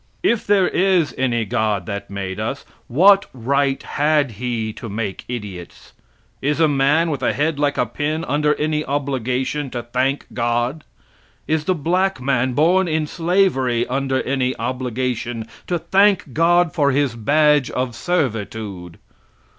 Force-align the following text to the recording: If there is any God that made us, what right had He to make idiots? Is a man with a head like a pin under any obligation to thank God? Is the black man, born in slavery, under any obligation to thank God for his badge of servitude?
If 0.23 0.47
there 0.47 0.67
is 0.67 1.13
any 1.15 1.45
God 1.45 1.85
that 1.85 2.09
made 2.09 2.39
us, 2.39 2.65
what 2.87 3.27
right 3.35 3.83
had 3.83 4.31
He 4.31 4.73
to 4.73 4.89
make 4.89 5.23
idiots? 5.27 5.93
Is 6.41 6.59
a 6.59 6.67
man 6.67 7.11
with 7.11 7.21
a 7.21 7.33
head 7.33 7.59
like 7.59 7.77
a 7.77 7.85
pin 7.85 8.25
under 8.25 8.55
any 8.55 8.83
obligation 8.83 9.69
to 9.69 9.83
thank 9.83 10.25
God? 10.33 10.85
Is 11.47 11.65
the 11.65 11.75
black 11.75 12.19
man, 12.19 12.53
born 12.53 12.87
in 12.87 13.05
slavery, 13.05 13.85
under 13.85 14.23
any 14.23 14.57
obligation 14.57 15.45
to 15.67 15.77
thank 15.77 16.33
God 16.33 16.73
for 16.73 16.89
his 16.89 17.13
badge 17.15 17.69
of 17.69 17.93
servitude? 17.93 18.97